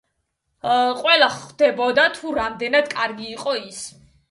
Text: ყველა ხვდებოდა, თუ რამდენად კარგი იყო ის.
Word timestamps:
ყველა 1.01 1.27
ხვდებოდა, 1.35 2.07
თუ 2.17 2.33
რამდენად 2.39 2.91
კარგი 2.97 3.31
იყო 3.37 3.57
ის. 3.63 3.87